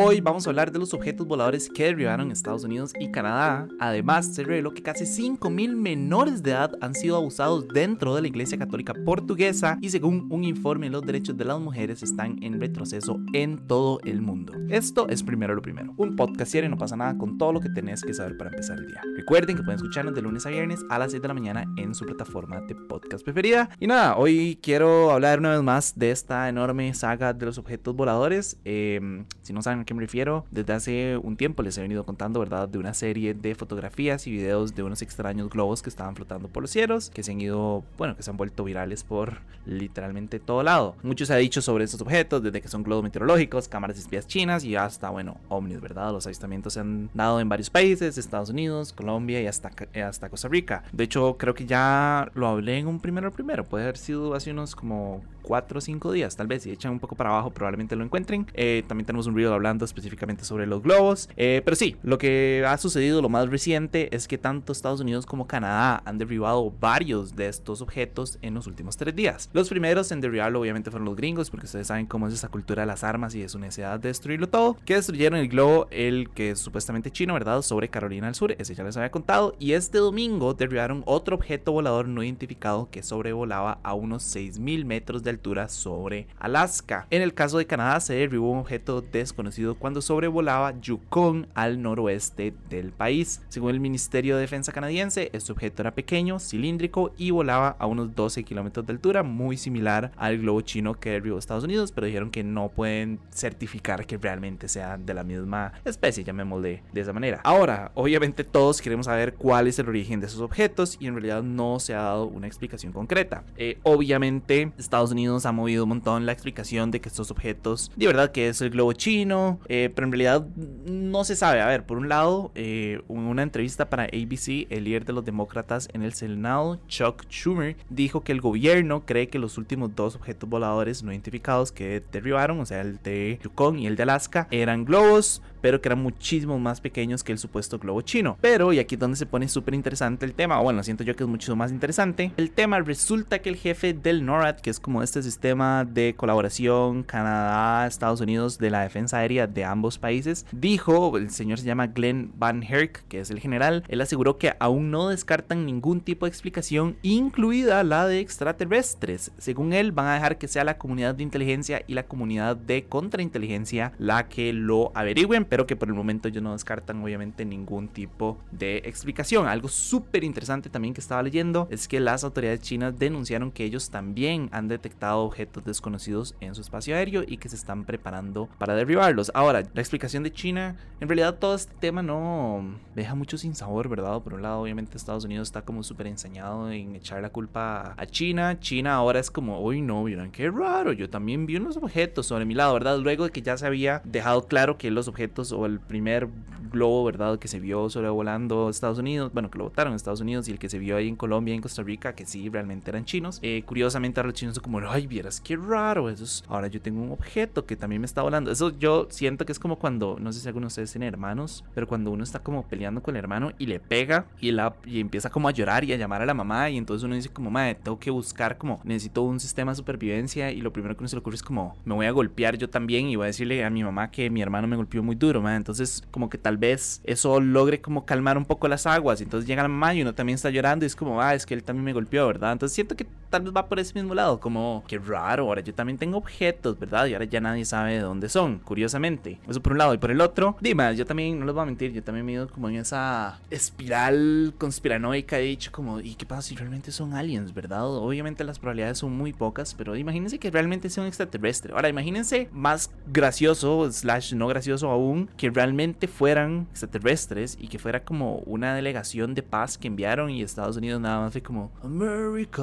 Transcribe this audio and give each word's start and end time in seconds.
Hoy 0.00 0.20
vamos 0.20 0.46
a 0.46 0.50
hablar 0.50 0.70
de 0.70 0.78
los 0.78 0.94
objetos 0.94 1.26
voladores 1.26 1.68
que 1.68 1.82
derribaron 1.82 2.30
Estados 2.30 2.62
Unidos 2.62 2.92
y 3.00 3.10
Canadá. 3.10 3.66
Además, 3.80 4.32
se 4.32 4.44
reveló 4.44 4.72
que 4.72 4.80
casi 4.80 5.02
5.000 5.04 5.74
menores 5.74 6.40
de 6.40 6.52
edad 6.52 6.70
han 6.80 6.94
sido 6.94 7.16
abusados 7.16 7.66
dentro 7.66 8.14
de 8.14 8.22
la 8.22 8.28
Iglesia 8.28 8.56
Católica 8.56 8.94
Portuguesa 9.04 9.76
y 9.80 9.90
según 9.90 10.28
un 10.30 10.44
informe 10.44 10.88
los 10.88 11.04
derechos 11.04 11.36
de 11.36 11.44
las 11.44 11.58
mujeres 11.58 12.04
están 12.04 12.40
en 12.44 12.60
retroceso 12.60 13.18
en 13.32 13.66
todo 13.66 13.98
el 14.04 14.22
mundo. 14.22 14.52
Esto 14.68 15.08
es 15.08 15.24
primero 15.24 15.56
lo 15.56 15.62
primero. 15.62 15.92
Un 15.96 16.14
podcast 16.14 16.54
y 16.54 16.68
no 16.68 16.78
pasa 16.78 16.96
nada 16.96 17.18
con 17.18 17.36
todo 17.36 17.52
lo 17.52 17.60
que 17.60 17.68
tenés 17.68 18.02
que 18.02 18.14
saber 18.14 18.36
para 18.36 18.50
empezar 18.50 18.78
el 18.78 18.86
día. 18.86 19.02
Recuerden 19.16 19.56
que 19.56 19.64
pueden 19.64 19.78
escucharnos 19.78 20.14
de 20.14 20.22
lunes 20.22 20.46
a 20.46 20.50
viernes 20.50 20.78
a 20.90 21.00
las 21.00 21.10
7 21.10 21.22
de 21.22 21.28
la 21.28 21.34
mañana 21.34 21.64
en 21.76 21.96
su 21.96 22.06
plataforma 22.06 22.60
de 22.60 22.76
podcast 22.76 23.24
preferida. 23.24 23.68
Y 23.80 23.88
nada, 23.88 24.16
hoy 24.16 24.60
quiero 24.62 25.10
hablar 25.10 25.40
una 25.40 25.50
vez 25.50 25.62
más 25.64 25.98
de 25.98 26.12
esta 26.12 26.48
enorme 26.48 26.94
saga 26.94 27.32
de 27.32 27.46
los 27.46 27.58
objetos 27.58 27.96
voladores. 27.96 28.60
Eh, 28.64 29.24
si 29.42 29.52
no 29.52 29.60
saben 29.60 29.87
qué 29.88 29.94
me 29.94 30.02
refiero, 30.02 30.44
desde 30.50 30.74
hace 30.74 31.16
un 31.16 31.38
tiempo 31.38 31.62
les 31.62 31.78
he 31.78 31.80
venido 31.80 32.04
contando, 32.04 32.40
¿verdad?, 32.40 32.68
de 32.68 32.76
una 32.76 32.92
serie 32.92 33.32
de 33.32 33.54
fotografías 33.54 34.26
y 34.26 34.30
videos 34.30 34.74
de 34.74 34.82
unos 34.82 35.00
extraños 35.00 35.48
globos 35.48 35.80
que 35.80 35.88
estaban 35.88 36.14
flotando 36.14 36.48
por 36.48 36.62
los 36.62 36.70
cielos, 36.70 37.08
que 37.08 37.22
se 37.22 37.32
han 37.32 37.40
ido, 37.40 37.82
bueno, 37.96 38.14
que 38.14 38.22
se 38.22 38.30
han 38.30 38.36
vuelto 38.36 38.64
virales 38.64 39.02
por 39.02 39.38
literalmente 39.64 40.40
todo 40.40 40.62
lado. 40.62 40.94
Mucho 41.02 41.24
se 41.24 41.32
ha 41.32 41.36
dicho 41.36 41.62
sobre 41.62 41.84
estos 41.84 42.02
objetos, 42.02 42.42
desde 42.42 42.60
que 42.60 42.68
son 42.68 42.82
globos 42.82 43.02
meteorológicos, 43.02 43.66
cámaras 43.66 43.98
espías 43.98 44.26
chinas 44.26 44.62
y 44.62 44.76
hasta, 44.76 45.08
bueno, 45.08 45.38
ovnis, 45.48 45.80
¿verdad? 45.80 46.12
Los 46.12 46.26
avistamientos 46.26 46.74
se 46.74 46.80
han 46.80 47.08
dado 47.14 47.40
en 47.40 47.48
varios 47.48 47.70
países, 47.70 48.18
Estados 48.18 48.50
Unidos, 48.50 48.92
Colombia 48.92 49.40
y 49.40 49.46
hasta, 49.46 49.70
hasta 50.04 50.28
Costa 50.28 50.48
Rica. 50.48 50.84
De 50.92 51.04
hecho, 51.04 51.38
creo 51.38 51.54
que 51.54 51.64
ya 51.64 52.30
lo 52.34 52.46
hablé 52.46 52.76
en 52.76 52.88
un 52.88 53.00
primero 53.00 53.32
primero, 53.32 53.64
puede 53.64 53.84
haber 53.84 53.96
sido 53.96 54.34
hace 54.34 54.50
unos 54.50 54.76
como 54.76 55.22
4 55.48 55.78
o 55.78 55.80
5 55.80 56.12
días, 56.12 56.36
tal 56.36 56.46
vez, 56.46 56.62
si 56.62 56.70
echan 56.70 56.92
un 56.92 57.00
poco 57.00 57.16
para 57.16 57.30
abajo 57.30 57.50
probablemente 57.50 57.96
lo 57.96 58.04
encuentren. 58.04 58.46
Eh, 58.52 58.84
también 58.86 59.06
tenemos 59.06 59.26
un 59.26 59.34
video 59.34 59.54
hablando 59.54 59.86
específicamente 59.86 60.44
sobre 60.44 60.66
los 60.66 60.82
globos. 60.82 61.30
Eh, 61.38 61.62
pero 61.64 61.74
sí, 61.74 61.96
lo 62.02 62.18
que 62.18 62.62
ha 62.68 62.76
sucedido, 62.76 63.22
lo 63.22 63.30
más 63.30 63.48
reciente, 63.48 64.14
es 64.14 64.28
que 64.28 64.36
tanto 64.36 64.72
Estados 64.72 65.00
Unidos 65.00 65.24
como 65.24 65.46
Canadá 65.46 66.02
han 66.04 66.18
derribado 66.18 66.70
varios 66.78 67.34
de 67.34 67.48
estos 67.48 67.80
objetos 67.80 68.38
en 68.42 68.52
los 68.52 68.66
últimos 68.66 68.98
3 68.98 69.16
días. 69.16 69.48
Los 69.54 69.70
primeros 69.70 70.12
en 70.12 70.20
derribarlo 70.20 70.60
obviamente 70.60 70.90
fueron 70.90 71.06
los 71.06 71.16
gringos, 71.16 71.48
porque 71.48 71.64
ustedes 71.64 71.86
saben 71.86 72.04
cómo 72.04 72.28
es 72.28 72.34
esa 72.34 72.48
cultura 72.48 72.82
de 72.82 72.86
las 72.86 73.02
armas 73.02 73.34
y 73.34 73.40
de 73.40 73.48
su 73.48 73.58
necesidad 73.58 73.98
de 73.98 74.08
destruirlo 74.08 74.50
todo, 74.50 74.76
que 74.84 74.96
destruyeron 74.96 75.38
el 75.38 75.48
globo, 75.48 75.88
el 75.90 76.28
que 76.34 76.50
es 76.50 76.58
supuestamente 76.58 77.10
chino, 77.10 77.32
¿verdad? 77.32 77.62
Sobre 77.62 77.88
Carolina 77.88 78.26
del 78.26 78.34
Sur, 78.34 78.54
ese 78.58 78.74
ya 78.74 78.84
les 78.84 78.98
había 78.98 79.10
contado. 79.10 79.54
Y 79.58 79.72
este 79.72 79.96
domingo 79.96 80.52
derribaron 80.52 81.02
otro 81.06 81.36
objeto 81.36 81.72
volador 81.72 82.06
no 82.06 82.22
identificado 82.22 82.90
que 82.90 83.02
sobrevolaba 83.02 83.80
a 83.82 83.94
unos 83.94 84.24
6.000 84.36 84.84
metros 84.84 85.22
de 85.22 85.37
sobre 85.68 86.26
Alaska. 86.38 87.06
En 87.10 87.22
el 87.22 87.32
caso 87.32 87.58
de 87.58 87.66
Canadá 87.66 88.00
se 88.00 88.14
derribó 88.14 88.50
un 88.50 88.58
objeto 88.58 89.00
desconocido 89.00 89.76
cuando 89.76 90.02
sobrevolaba 90.02 90.78
Yukon 90.80 91.48
al 91.54 91.80
noroeste 91.80 92.54
del 92.68 92.92
país. 92.92 93.40
Según 93.48 93.70
el 93.70 93.80
Ministerio 93.80 94.36
de 94.36 94.42
Defensa 94.42 94.72
canadiense, 94.72 95.30
este 95.32 95.52
objeto 95.52 95.82
era 95.82 95.94
pequeño, 95.94 96.38
cilíndrico 96.38 97.12
y 97.16 97.30
volaba 97.30 97.76
a 97.78 97.86
unos 97.86 98.14
12 98.14 98.44
kilómetros 98.44 98.84
de 98.86 98.92
altura, 98.92 99.22
muy 99.22 99.56
similar 99.56 100.12
al 100.16 100.38
globo 100.38 100.60
chino 100.60 100.94
que 100.94 101.10
derribó 101.10 101.38
Estados 101.38 101.64
Unidos, 101.64 101.92
pero 101.92 102.06
dijeron 102.06 102.30
que 102.30 102.42
no 102.44 102.68
pueden 102.68 103.20
certificar 103.30 104.06
que 104.06 104.18
realmente 104.18 104.68
sea 104.68 104.98
de 104.98 105.14
la 105.14 105.24
misma 105.24 105.72
especie, 105.84 106.24
llamémosle 106.24 106.82
de 106.92 107.00
esa 107.00 107.12
manera. 107.12 107.40
Ahora, 107.44 107.90
obviamente 107.94 108.44
todos 108.44 108.82
queremos 108.82 109.06
saber 109.06 109.34
cuál 109.34 109.66
es 109.66 109.78
el 109.78 109.88
origen 109.88 110.20
de 110.20 110.26
esos 110.26 110.40
objetos 110.40 110.96
y 111.00 111.06
en 111.06 111.14
realidad 111.14 111.42
no 111.42 111.80
se 111.80 111.94
ha 111.94 112.02
dado 112.02 112.26
una 112.26 112.46
explicación 112.46 112.92
concreta. 112.92 113.44
Eh, 113.56 113.78
obviamente 113.82 114.72
Estados 114.78 115.12
Unidos 115.12 115.27
ha 115.44 115.52
movido 115.52 115.84
un 115.84 115.90
montón 115.90 116.26
la 116.26 116.32
explicación 116.32 116.90
de 116.90 117.00
que 117.00 117.08
estos 117.08 117.30
objetos, 117.30 117.90
de 117.96 118.06
verdad 118.06 118.32
que 118.32 118.48
es 118.48 118.60
el 118.60 118.70
globo 118.70 118.92
chino, 118.92 119.60
eh, 119.68 119.90
pero 119.94 120.06
en 120.06 120.12
realidad 120.12 120.46
no 120.86 121.24
se 121.24 121.36
sabe. 121.36 121.60
A 121.60 121.66
ver, 121.66 121.86
por 121.86 121.98
un 121.98 122.08
lado, 122.08 122.50
eh, 122.54 123.00
en 123.08 123.18
una 123.18 123.42
entrevista 123.42 123.88
para 123.90 124.04
ABC, 124.04 124.66
el 124.70 124.84
líder 124.84 125.04
de 125.04 125.12
los 125.12 125.24
demócratas 125.24 125.88
en 125.92 126.02
el 126.02 126.12
Senado, 126.12 126.78
Chuck 126.88 127.24
Schumer, 127.28 127.76
dijo 127.90 128.22
que 128.22 128.32
el 128.32 128.40
gobierno 128.40 129.04
cree 129.04 129.28
que 129.28 129.38
los 129.38 129.58
últimos 129.58 129.94
dos 129.94 130.16
objetos 130.16 130.48
voladores 130.48 131.02
no 131.02 131.12
identificados 131.12 131.72
que 131.72 132.02
derribaron, 132.12 132.60
o 132.60 132.66
sea, 132.66 132.80
el 132.80 132.98
de 133.02 133.38
Yukon 133.42 133.78
y 133.78 133.86
el 133.86 133.96
de 133.96 134.04
Alaska, 134.04 134.48
eran 134.50 134.84
globos 134.84 135.42
pero 135.60 135.80
que 135.80 135.88
eran 135.88 136.02
muchísimo 136.02 136.58
más 136.58 136.80
pequeños 136.80 137.24
que 137.24 137.32
el 137.32 137.38
supuesto 137.38 137.78
globo 137.78 138.02
chino. 138.02 138.36
Pero, 138.40 138.72
y 138.72 138.78
aquí 138.78 138.94
es 138.94 138.98
donde 138.98 139.16
se 139.16 139.26
pone 139.26 139.48
súper 139.48 139.74
interesante 139.74 140.26
el 140.26 140.34
tema, 140.34 140.60
o 140.60 140.64
bueno, 140.64 140.82
siento 140.82 141.04
yo 141.04 141.16
que 141.16 141.24
es 141.24 141.28
mucho 141.28 141.54
más 141.56 141.72
interesante, 141.72 142.32
el 142.36 142.50
tema 142.50 142.78
resulta 142.80 143.40
que 143.40 143.48
el 143.48 143.56
jefe 143.56 143.94
del 143.94 144.24
NORAD, 144.24 144.60
que 144.60 144.70
es 144.70 144.80
como 144.80 145.02
este 145.02 145.22
sistema 145.22 145.84
de 145.84 146.14
colaboración 146.16 147.02
Canadá, 147.02 147.86
Estados 147.86 148.20
Unidos 148.20 148.58
de 148.58 148.70
la 148.70 148.82
defensa 148.82 149.18
aérea 149.18 149.46
de 149.46 149.64
ambos 149.64 149.98
países, 149.98 150.46
dijo, 150.52 151.16
el 151.16 151.30
señor 151.30 151.58
se 151.58 151.66
llama 151.66 151.88
Glenn 151.88 152.32
Van 152.36 152.62
Herk, 152.62 153.04
que 153.08 153.20
es 153.20 153.30
el 153.30 153.40
general, 153.40 153.84
él 153.88 154.00
aseguró 154.00 154.38
que 154.38 154.54
aún 154.60 154.90
no 154.90 155.08
descartan 155.08 155.66
ningún 155.66 156.00
tipo 156.00 156.26
de 156.26 156.30
explicación, 156.30 156.96
incluida 157.02 157.82
la 157.84 158.06
de 158.06 158.20
extraterrestres. 158.20 159.32
Según 159.38 159.72
él, 159.72 159.92
van 159.92 160.06
a 160.06 160.14
dejar 160.14 160.38
que 160.38 160.48
sea 160.48 160.64
la 160.64 160.78
comunidad 160.78 161.14
de 161.14 161.22
inteligencia 161.22 161.82
y 161.86 161.94
la 161.94 162.06
comunidad 162.06 162.56
de 162.56 162.84
contrainteligencia 162.84 163.92
la 163.98 164.28
que 164.28 164.52
lo 164.52 164.92
averigüen 164.94 165.44
pero 165.48 165.66
que 165.66 165.76
por 165.76 165.88
el 165.88 165.94
momento 165.94 166.28
ellos 166.28 166.42
no 166.42 166.52
descartan 166.52 167.02
obviamente 167.02 167.44
ningún 167.44 167.88
tipo 167.88 168.38
de 168.50 168.78
explicación. 168.78 169.46
Algo 169.46 169.68
súper 169.68 170.24
interesante 170.24 170.70
también 170.70 170.94
que 170.94 171.00
estaba 171.00 171.22
leyendo 171.22 171.68
es 171.70 171.88
que 171.88 172.00
las 172.00 172.24
autoridades 172.24 172.60
chinas 172.60 172.98
denunciaron 172.98 173.50
que 173.50 173.64
ellos 173.64 173.90
también 173.90 174.48
han 174.52 174.68
detectado 174.68 175.20
objetos 175.20 175.64
desconocidos 175.64 176.34
en 176.40 176.54
su 176.54 176.60
espacio 176.60 176.94
aéreo 176.94 177.24
y 177.26 177.38
que 177.38 177.48
se 177.48 177.56
están 177.56 177.84
preparando 177.84 178.48
para 178.58 178.74
derribarlos. 178.74 179.30
Ahora, 179.34 179.62
la 179.72 179.80
explicación 179.80 180.22
de 180.22 180.32
China, 180.32 180.76
en 181.00 181.08
realidad 181.08 181.38
todo 181.38 181.54
este 181.54 181.74
tema 181.80 182.02
no 182.02 182.78
deja 182.94 183.14
mucho 183.14 183.38
sin 183.38 183.54
sabor, 183.54 183.88
¿verdad? 183.88 184.20
Por 184.22 184.34
un 184.34 184.42
lado, 184.42 184.60
obviamente 184.60 184.96
Estados 184.96 185.24
Unidos 185.24 185.48
está 185.48 185.62
como 185.62 185.82
súper 185.82 186.06
ensañado 186.06 186.70
en 186.70 186.94
echar 186.94 187.22
la 187.22 187.30
culpa 187.30 187.94
a 187.96 188.06
China. 188.06 188.58
China 188.60 188.94
ahora 188.94 189.20
es 189.20 189.30
como, 189.30 189.60
uy, 189.60 189.80
no, 189.80 190.04
miren, 190.04 190.30
qué 190.30 190.50
raro, 190.50 190.92
yo 190.92 191.08
también 191.08 191.46
vi 191.46 191.56
unos 191.56 191.76
objetos 191.76 192.26
sobre 192.26 192.44
mi 192.44 192.54
lado, 192.54 192.74
¿verdad? 192.74 192.98
Luego 192.98 193.24
de 193.24 193.30
que 193.30 193.42
ya 193.42 193.56
se 193.56 193.66
había 193.66 194.02
dejado 194.04 194.46
claro 194.46 194.78
que 194.78 194.90
los 194.90 195.08
objetos 195.08 195.37
o 195.38 195.66
el 195.66 195.80
primer 195.80 196.28
globo, 196.70 197.04
¿verdad? 197.04 197.38
Que 197.38 197.48
se 197.48 197.60
vio 197.60 197.88
sobrevolando 197.88 198.68
Estados 198.68 198.98
Unidos, 198.98 199.32
bueno, 199.32 199.50
que 199.50 199.58
lo 199.58 199.64
votaron 199.64 199.92
en 199.92 199.96
Estados 199.96 200.20
Unidos 200.20 200.48
y 200.48 200.52
el 200.52 200.58
que 200.58 200.68
se 200.68 200.78
vio 200.78 200.96
ahí 200.96 201.08
en 201.08 201.16
Colombia 201.16 201.52
y 201.52 201.56
en 201.56 201.62
Costa 201.62 201.82
Rica, 201.82 202.14
que 202.14 202.26
sí, 202.26 202.48
realmente 202.48 202.90
eran 202.90 203.04
chinos. 203.04 203.38
Eh, 203.42 203.62
curiosamente 203.64 204.20
ahora 204.20 204.28
los 204.28 204.34
chinos 204.34 204.54
son 204.54 204.64
como, 204.64 204.80
ay, 204.80 205.06
vieras, 205.06 205.40
qué 205.40 205.56
raro, 205.56 206.08
eso 206.10 206.44
ahora 206.48 206.68
yo 206.68 206.80
tengo 206.80 207.02
un 207.02 207.12
objeto 207.12 207.64
que 207.66 207.76
también 207.76 208.00
me 208.00 208.06
está 208.06 208.22
volando. 208.22 208.50
Eso 208.50 208.76
yo 208.78 209.06
siento 209.10 209.46
que 209.46 209.52
es 209.52 209.58
como 209.58 209.76
cuando, 209.76 210.16
no 210.20 210.32
sé 210.32 210.40
si 210.40 210.48
alguno 210.48 210.64
de 210.64 210.68
ustedes 210.68 210.92
tiene 210.92 211.06
hermanos, 211.06 211.64
pero 211.74 211.86
cuando 211.86 212.10
uno 212.10 212.24
está 212.24 212.40
como 212.40 212.66
peleando 212.66 213.02
con 213.02 213.16
el 213.16 213.20
hermano 213.20 213.52
y 213.58 213.66
le 213.66 213.80
pega 213.80 214.26
y, 214.40 214.50
la, 214.50 214.74
y 214.84 215.00
empieza 215.00 215.30
como 215.30 215.48
a 215.48 215.52
llorar 215.52 215.84
y 215.84 215.92
a 215.92 215.96
llamar 215.96 216.22
a 216.22 216.26
la 216.26 216.34
mamá 216.34 216.70
y 216.70 216.76
entonces 216.76 217.04
uno 217.04 217.14
dice 217.14 217.28
como, 217.28 217.50
madre, 217.50 217.76
tengo 217.76 217.98
que 217.98 218.10
buscar 218.10 218.58
como, 218.58 218.80
necesito 218.84 219.22
un 219.22 219.40
sistema 219.40 219.72
de 219.72 219.76
supervivencia 219.76 220.50
y 220.50 220.60
lo 220.60 220.72
primero 220.72 220.96
que 220.96 221.02
uno 221.02 221.08
se 221.08 221.16
le 221.16 221.20
ocurre 221.20 221.36
es 221.36 221.42
como, 221.42 221.76
me 221.84 221.94
voy 221.94 222.06
a 222.06 222.10
golpear 222.10 222.56
yo 222.56 222.68
también 222.68 223.08
y 223.08 223.16
voy 223.16 223.24
a 223.24 223.26
decirle 223.26 223.64
a 223.64 223.70
mi 223.70 223.82
mamá 223.82 224.10
que 224.10 224.30
mi 224.30 224.42
hermano 224.42 224.66
me 224.66 224.76
golpeó 224.76 225.02
muy 225.02 225.16
duro, 225.16 225.27
Entonces 225.36 226.02
como 226.10 226.28
que 226.30 226.38
tal 226.38 226.56
vez 226.56 227.00
eso 227.04 227.40
logre 227.40 227.80
como 227.80 228.04
calmar 228.04 228.38
un 228.38 228.44
poco 228.44 228.68
las 228.68 228.86
aguas. 228.86 229.20
Entonces 229.20 229.46
llega 229.46 229.62
la 229.62 229.68
mamá 229.68 229.94
y 229.94 230.02
uno 230.02 230.14
también 230.14 230.34
está 230.34 230.50
llorando 230.50 230.84
y 230.84 230.86
es 230.86 230.96
como, 230.96 231.20
ah, 231.20 231.34
es 231.34 231.46
que 231.46 231.54
él 231.54 231.62
también 231.62 231.84
me 231.84 231.92
golpeó, 231.92 232.26
¿verdad? 232.26 232.52
Entonces 232.52 232.74
siento 232.74 232.96
que 232.96 233.06
tal 233.30 233.42
vez 233.42 233.52
va 233.54 233.66
por 233.66 233.78
ese 233.78 233.94
mismo 233.94 234.14
lado, 234.14 234.40
como, 234.40 234.84
qué 234.88 234.98
raro, 234.98 235.44
ahora 235.44 235.60
yo 235.60 235.74
también 235.74 235.98
tengo 235.98 236.16
objetos, 236.16 236.78
¿verdad? 236.78 237.06
Y 237.06 237.12
ahora 237.12 237.26
ya 237.26 237.40
nadie 237.40 237.64
sabe 237.64 237.94
de 237.94 238.00
dónde 238.00 238.28
son, 238.28 238.58
curiosamente. 238.58 239.38
Eso 239.48 239.62
por 239.62 239.72
un 239.72 239.78
lado. 239.78 239.94
Y 239.94 239.98
por 239.98 240.10
el 240.10 240.20
otro, 240.20 240.56
dime, 240.60 240.94
yo 240.96 241.04
también, 241.04 241.38
no 241.38 241.46
les 241.46 241.54
voy 241.54 241.62
a 241.62 241.66
mentir, 241.66 241.92
yo 241.92 242.02
también 242.02 242.24
me 242.24 242.32
he 242.32 242.34
ido 242.36 242.48
como 242.48 242.68
en 242.68 242.76
esa 242.76 243.40
espiral 243.50 244.54
conspiranoica, 244.58 245.38
he 245.38 245.42
dicho 245.42 245.70
como, 245.72 246.00
¿y 246.00 246.14
qué 246.14 246.26
pasa 246.26 246.42
si 246.42 246.56
realmente 246.56 246.92
son 246.92 247.14
aliens, 247.14 247.52
verdad? 247.52 247.86
Obviamente 247.86 248.44
las 248.44 248.58
probabilidades 248.58 248.98
son 248.98 249.16
muy 249.16 249.32
pocas, 249.32 249.74
pero 249.74 249.96
imagínense 249.96 250.38
que 250.38 250.50
realmente 250.50 250.88
sea 250.88 251.02
un 251.02 251.08
extraterrestre. 251.08 251.72
Ahora, 251.72 251.88
imagínense 251.88 252.48
más 252.52 252.90
gracioso, 253.12 253.90
slash 253.90 254.34
no 254.34 254.46
gracioso 254.46 254.90
aún, 254.90 255.17
que 255.36 255.50
realmente 255.50 256.06
fueran 256.06 256.66
extraterrestres 256.70 257.56
y 257.60 257.68
que 257.68 257.78
fuera 257.78 258.04
como 258.04 258.36
una 258.46 258.74
delegación 258.74 259.34
de 259.34 259.42
paz 259.42 259.78
que 259.78 259.88
enviaron 259.88 260.30
y 260.30 260.42
Estados 260.42 260.76
Unidos 260.76 261.00
nada 261.00 261.20
más 261.20 261.32
fue 261.32 261.42
como 261.42 261.70
America, 261.82 262.62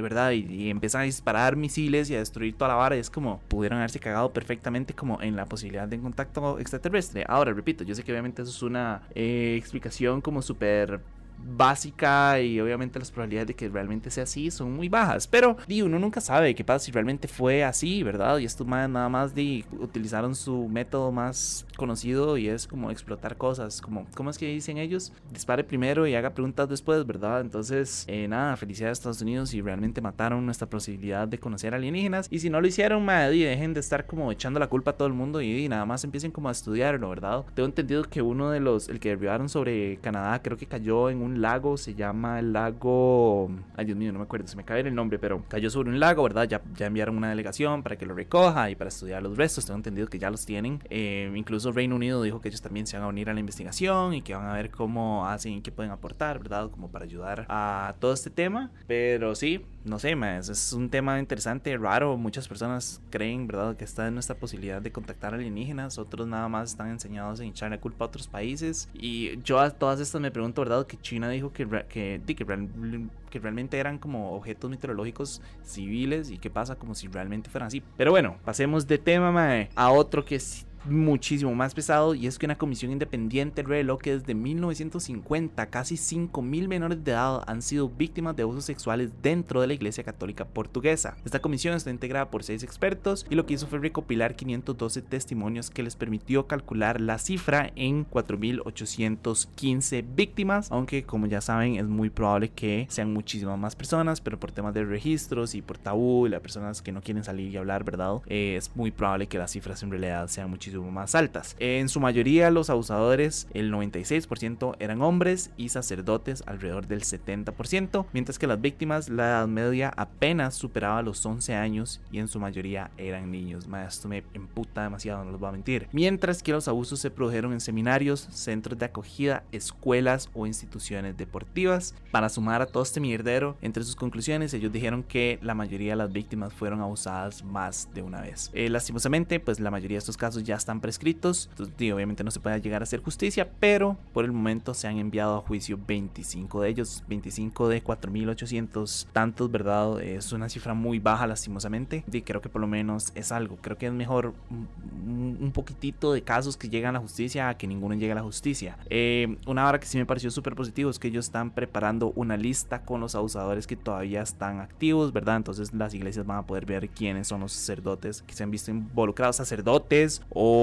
¿verdad? 0.00 0.32
Y, 0.32 0.46
y 0.50 0.70
empiezan 0.70 1.02
a 1.02 1.04
disparar 1.04 1.56
misiles 1.56 2.10
y 2.10 2.14
a 2.14 2.18
destruir 2.18 2.54
toda 2.54 2.68
la 2.68 2.74
vara. 2.74 2.96
Y 2.96 3.00
es 3.00 3.10
como 3.10 3.40
pudieron 3.48 3.78
haberse 3.78 4.00
cagado 4.00 4.32
perfectamente 4.32 4.94
como 4.94 5.20
en 5.22 5.36
la 5.36 5.46
posibilidad 5.46 5.86
de 5.88 5.96
un 5.96 6.02
contacto 6.02 6.58
extraterrestre. 6.58 7.24
Ahora, 7.28 7.52
repito, 7.52 7.84
yo 7.84 7.94
sé 7.94 8.02
que 8.02 8.12
obviamente 8.12 8.42
eso 8.42 8.50
es 8.50 8.62
una 8.62 9.02
eh, 9.14 9.54
explicación 9.58 10.20
como 10.20 10.42
súper 10.42 11.00
básica 11.44 12.40
y 12.40 12.60
obviamente 12.60 12.98
las 12.98 13.10
probabilidades 13.10 13.48
de 13.48 13.54
que 13.54 13.68
realmente 13.68 14.10
sea 14.10 14.24
así 14.24 14.50
son 14.50 14.72
muy 14.74 14.88
bajas. 14.88 15.26
Pero 15.26 15.56
di, 15.66 15.82
uno 15.82 15.98
nunca 15.98 16.20
sabe 16.20 16.54
qué 16.54 16.64
pasa 16.64 16.84
si 16.84 16.92
realmente 16.92 17.28
fue 17.28 17.64
así, 17.64 18.02
¿verdad? 18.02 18.38
Y 18.38 18.44
estos 18.44 18.66
más 18.66 18.88
nada 18.88 19.08
más 19.08 19.34
di, 19.34 19.64
utilizaron 19.78 20.34
su 20.34 20.68
método 20.68 21.12
más 21.12 21.66
conocido 21.76 22.36
y 22.36 22.48
es 22.48 22.66
como 22.66 22.90
explotar 22.90 23.36
cosas, 23.36 23.80
como, 23.80 24.06
¿cómo 24.14 24.30
es 24.30 24.38
que 24.38 24.46
dicen 24.46 24.78
ellos? 24.78 25.12
Dispare 25.32 25.64
primero 25.64 26.06
y 26.06 26.14
haga 26.14 26.30
preguntas 26.30 26.68
después, 26.68 27.06
¿verdad? 27.06 27.40
Entonces, 27.40 28.04
eh, 28.08 28.26
nada, 28.28 28.56
felicidades 28.56 28.98
a 28.98 29.00
Estados 29.00 29.22
Unidos 29.22 29.54
y 29.54 29.60
realmente 29.60 30.00
mataron 30.00 30.44
nuestra 30.44 30.68
posibilidad 30.68 31.28
de 31.28 31.38
conocer 31.38 31.74
alienígenas. 31.74 32.28
Y 32.30 32.40
si 32.40 32.50
no 32.50 32.60
lo 32.60 32.66
hicieron, 32.66 33.04
madre, 33.04 33.24
dejen 33.36 33.74
de 33.74 33.80
estar 33.80 34.06
como 34.06 34.30
echando 34.32 34.60
la 34.60 34.68
culpa 34.68 34.92
a 34.92 34.96
todo 34.96 35.08
el 35.08 35.14
mundo 35.14 35.40
y, 35.40 35.68
nada 35.68 35.86
más 35.86 36.04
empiecen 36.04 36.30
como 36.30 36.48
a 36.48 36.52
estudiarlo, 36.52 37.08
¿verdad? 37.08 37.44
Tengo 37.54 37.66
entendido 37.66 38.04
que 38.04 38.22
uno 38.22 38.50
de 38.50 38.60
los, 38.60 38.88
el 38.88 39.00
que 39.00 39.10
derribaron 39.10 39.48
sobre 39.48 39.98
Canadá, 39.98 40.40
creo 40.42 40.56
que 40.56 40.66
cayó 40.66 41.10
en 41.10 41.22
un 41.22 41.33
lago, 41.40 41.76
se 41.76 41.94
llama 41.94 42.38
el 42.38 42.52
lago... 42.52 43.50
Ay, 43.76 43.86
Dios 43.86 43.96
mío, 43.96 44.12
no 44.12 44.18
me 44.18 44.24
acuerdo, 44.24 44.46
se 44.46 44.56
me 44.56 44.64
cae 44.64 44.80
el 44.80 44.94
nombre, 44.94 45.18
pero 45.18 45.42
cayó 45.48 45.70
sobre 45.70 45.90
un 45.90 46.00
lago, 46.00 46.22
¿verdad? 46.22 46.48
Ya, 46.48 46.62
ya 46.76 46.86
enviaron 46.86 47.16
una 47.16 47.30
delegación 47.30 47.82
para 47.82 47.96
que 47.96 48.06
lo 48.06 48.14
recoja 48.14 48.70
y 48.70 48.74
para 48.74 48.88
estudiar 48.88 49.22
los 49.22 49.36
restos. 49.36 49.66
Tengo 49.66 49.78
entendido 49.78 50.08
que 50.08 50.18
ya 50.18 50.30
los 50.30 50.46
tienen. 50.46 50.80
Eh, 50.90 51.32
incluso 51.34 51.72
Reino 51.72 51.96
Unido 51.96 52.22
dijo 52.22 52.40
que 52.40 52.48
ellos 52.48 52.62
también 52.62 52.86
se 52.86 52.96
van 52.96 53.04
a 53.04 53.08
unir 53.08 53.30
a 53.30 53.34
la 53.34 53.40
investigación 53.40 54.14
y 54.14 54.22
que 54.22 54.34
van 54.34 54.46
a 54.46 54.52
ver 54.52 54.70
cómo 54.70 55.26
hacen 55.26 55.52
y 55.54 55.60
qué 55.62 55.72
pueden 55.72 55.92
aportar, 55.92 56.38
¿verdad? 56.38 56.70
Como 56.70 56.90
para 56.90 57.04
ayudar 57.04 57.46
a 57.48 57.94
todo 57.98 58.12
este 58.12 58.30
tema. 58.30 58.70
Pero 58.86 59.34
sí, 59.34 59.64
no 59.84 59.98
sé, 59.98 60.16
más, 60.16 60.48
es 60.48 60.72
un 60.72 60.88
tema 60.88 61.18
interesante, 61.18 61.76
raro. 61.76 62.16
Muchas 62.16 62.48
personas 62.48 63.02
creen, 63.10 63.46
¿verdad?, 63.46 63.76
que 63.76 63.84
está 63.84 64.08
en 64.08 64.14
nuestra 64.14 64.36
posibilidad 64.36 64.80
de 64.80 64.90
contactar 64.90 65.34
alienígenas. 65.34 65.98
Otros 65.98 66.26
nada 66.26 66.48
más 66.48 66.70
están 66.70 66.88
enseñados 66.88 67.40
en 67.40 67.48
echar 67.48 67.70
la 67.70 67.78
culpa 67.78 68.04
a 68.04 68.08
otros 68.08 68.26
países. 68.26 68.88
Y 68.94 69.40
yo 69.42 69.60
a 69.60 69.70
todas 69.70 70.00
estas 70.00 70.20
me 70.20 70.30
pregunto, 70.30 70.62
¿verdad?, 70.62 70.86
que 70.86 70.96
China 70.96 71.28
dijo 71.28 71.52
que, 71.52 71.68
que, 71.88 72.20
que, 72.26 73.38
realmente 73.38 73.78
eran 73.78 73.98
como 73.98 74.32
objetos 74.32 74.70
meteorológicos 74.70 75.42
civiles 75.62 76.30
y 76.30 76.38
qué 76.38 76.50
pasa 76.50 76.76
como 76.76 76.94
si 76.94 77.08
realmente 77.08 77.50
fueran 77.50 77.66
así. 77.66 77.82
Pero 77.96 78.10
bueno, 78.10 78.36
pasemos 78.44 78.86
de 78.86 78.96
tema, 78.96 79.32
mae, 79.32 79.68
a 79.74 79.90
otro 79.90 80.24
que 80.24 80.38
sí 80.40 80.64
muchísimo 80.86 81.54
más 81.54 81.74
pesado 81.74 82.14
y 82.14 82.26
es 82.26 82.38
que 82.38 82.46
una 82.46 82.58
comisión 82.58 82.92
independiente 82.92 83.62
reveló 83.62 83.98
que 83.98 84.18
desde 84.18 84.34
1950 84.34 85.66
casi 85.66 85.94
5.000 85.96 86.68
menores 86.68 87.02
de 87.04 87.12
edad 87.12 87.42
han 87.46 87.62
sido 87.62 87.88
víctimas 87.88 88.36
de 88.36 88.42
abusos 88.42 88.64
sexuales 88.64 89.10
dentro 89.22 89.60
de 89.60 89.66
la 89.66 89.74
Iglesia 89.74 90.04
Católica 90.04 90.44
Portuguesa. 90.44 91.16
Esta 91.24 91.40
comisión 91.40 91.74
está 91.74 91.90
integrada 91.90 92.30
por 92.30 92.44
seis 92.44 92.62
expertos 92.62 93.26
y 93.30 93.34
lo 93.34 93.46
que 93.46 93.54
hizo 93.54 93.66
fue 93.66 93.78
recopilar 93.78 94.36
512 94.36 95.02
testimonios 95.02 95.70
que 95.70 95.82
les 95.82 95.96
permitió 95.96 96.46
calcular 96.46 97.00
la 97.00 97.18
cifra 97.18 97.72
en 97.76 98.06
4.815 98.08 100.04
víctimas, 100.14 100.70
aunque 100.70 101.04
como 101.04 101.26
ya 101.26 101.40
saben 101.40 101.76
es 101.76 101.86
muy 101.86 102.10
probable 102.10 102.50
que 102.50 102.86
sean 102.90 103.12
muchísimas 103.12 103.58
más 103.58 103.74
personas, 103.76 104.20
pero 104.20 104.38
por 104.38 104.52
temas 104.52 104.74
de 104.74 104.84
registros 104.84 105.54
y 105.54 105.62
por 105.62 105.78
tabú 105.78 106.26
y 106.26 106.30
las 106.30 106.40
personas 106.40 106.82
que 106.82 106.92
no 106.92 107.00
quieren 107.00 107.24
salir 107.24 107.50
y 107.50 107.56
hablar, 107.56 107.84
¿verdad? 107.84 108.20
Eh, 108.26 108.56
es 108.56 108.70
muy 108.74 108.90
probable 108.90 109.26
que 109.26 109.38
las 109.38 109.50
cifras 109.50 109.82
en 109.82 109.90
realidad 109.90 110.28
sean 110.28 110.50
muchísimas 110.50 110.73
más 110.82 111.14
altas. 111.14 111.56
En 111.58 111.88
su 111.88 112.00
mayoría 112.00 112.50
los 112.50 112.70
abusadores, 112.70 113.46
el 113.54 113.72
96% 113.72 114.76
eran 114.78 115.02
hombres 115.02 115.50
y 115.56 115.68
sacerdotes 115.68 116.42
alrededor 116.46 116.86
del 116.86 117.02
70%, 117.02 118.06
mientras 118.12 118.38
que 118.38 118.46
las 118.46 118.60
víctimas 118.60 119.08
la 119.08 119.24
edad 119.24 119.46
media 119.46 119.92
apenas 119.96 120.54
superaba 120.54 121.02
los 121.02 121.24
11 121.24 121.54
años 121.54 122.00
y 122.10 122.18
en 122.18 122.28
su 122.28 122.40
mayoría 122.40 122.90
eran 122.96 123.30
niños. 123.30 123.66
Esto 123.86 124.08
me 124.08 124.24
emputa 124.34 124.82
demasiado, 124.82 125.24
no 125.24 125.30
les 125.30 125.40
voy 125.40 125.48
a 125.48 125.52
mentir. 125.52 125.88
Mientras 125.92 126.42
que 126.42 126.52
los 126.52 126.68
abusos 126.68 127.00
se 127.00 127.10
produjeron 127.10 127.52
en 127.52 127.60
seminarios, 127.60 128.28
centros 128.30 128.78
de 128.78 128.86
acogida, 128.86 129.44
escuelas 129.52 130.30
o 130.34 130.46
instituciones 130.46 131.16
deportivas. 131.16 131.94
Para 132.10 132.28
sumar 132.28 132.62
a 132.62 132.66
todo 132.66 132.82
este 132.82 133.00
mierdero, 133.00 133.56
entre 133.62 133.84
sus 133.84 133.96
conclusiones 133.96 134.54
ellos 134.54 134.72
dijeron 134.72 135.02
que 135.02 135.38
la 135.42 135.54
mayoría 135.54 135.92
de 135.92 135.96
las 135.96 136.12
víctimas 136.12 136.52
fueron 136.52 136.80
abusadas 136.80 137.44
más 137.44 137.88
de 137.94 138.02
una 138.02 138.20
vez. 138.20 138.50
Eh, 138.54 138.68
lastimosamente, 138.68 139.40
pues 139.40 139.60
la 139.60 139.70
mayoría 139.70 139.96
de 139.96 140.00
estos 140.00 140.16
casos 140.16 140.42
ya 140.42 140.56
están 140.64 140.80
prescritos. 140.80 141.48
Entonces, 141.50 141.92
obviamente 141.92 142.24
no 142.24 142.30
se 142.30 142.40
puede 142.40 142.60
llegar 142.60 142.82
a 142.82 142.84
hacer 142.84 143.02
justicia, 143.02 143.48
pero 143.60 143.96
por 144.12 144.24
el 144.24 144.32
momento 144.32 144.74
se 144.74 144.88
han 144.88 144.98
enviado 144.98 145.36
a 145.36 145.40
juicio 145.40 145.78
25 145.86 146.62
de 146.62 146.68
ellos, 146.70 147.04
25 147.08 147.68
de 147.68 147.84
4.800 147.84 149.06
tantos, 149.12 149.50
¿verdad? 149.50 150.00
Es 150.00 150.32
una 150.32 150.48
cifra 150.48 150.74
muy 150.74 150.98
baja 150.98 151.26
lastimosamente. 151.26 152.04
Y 152.10 152.22
creo 152.22 152.40
que 152.40 152.48
por 152.48 152.60
lo 152.60 152.66
menos 152.66 153.12
es 153.14 153.30
algo. 153.32 153.58
Creo 153.60 153.76
que 153.76 153.86
es 153.86 153.92
mejor 153.92 154.34
un 154.50 155.52
poquitito 155.52 156.12
de 156.12 156.22
casos 156.22 156.56
que 156.56 156.68
llegan 156.68 156.90
a 156.90 156.98
la 156.98 157.00
justicia 157.00 157.48
a 157.48 157.58
que 157.58 157.66
ninguno 157.66 157.94
llegue 157.94 158.12
a 158.12 158.16
la 158.16 158.22
justicia. 158.22 158.78
Eh, 158.88 159.36
una 159.46 159.68
hora 159.68 159.78
que 159.78 159.86
sí 159.86 159.98
me 159.98 160.06
pareció 160.06 160.30
súper 160.30 160.54
positivo 160.54 160.90
es 160.90 160.98
que 160.98 161.08
ellos 161.08 161.26
están 161.26 161.50
preparando 161.50 162.12
una 162.16 162.36
lista 162.36 162.82
con 162.82 163.00
los 163.00 163.14
abusadores 163.14 163.66
que 163.66 163.76
todavía 163.76 164.22
están 164.22 164.60
activos, 164.60 165.12
¿verdad? 165.12 165.36
Entonces 165.36 165.72
las 165.74 165.92
iglesias 165.94 166.26
van 166.26 166.38
a 166.38 166.46
poder 166.46 166.64
ver 166.64 166.88
quiénes 166.88 167.28
son 167.28 167.40
los 167.40 167.52
sacerdotes 167.52 168.22
que 168.22 168.34
se 168.34 168.42
han 168.42 168.50
visto 168.50 168.70
involucrados, 168.70 169.36
sacerdotes 169.36 170.22
o 170.30 170.53